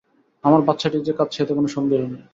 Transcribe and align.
আমার 0.43 0.61
বাচ্চাটিই 0.61 1.05
যে 1.07 1.13
কাঁদছে 1.17 1.39
এতে 1.43 1.53
কোনো 1.53 1.69
সন্দেহ 1.75 1.99
নেই। 2.03 2.21